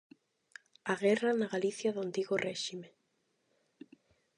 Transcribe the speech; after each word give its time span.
A 0.91 0.93
guerra 1.03 1.31
na 1.39 1.51
Galicia 1.53 1.93
do 1.95 2.01
Antigo 2.07 2.35
Réxime. 2.45 2.89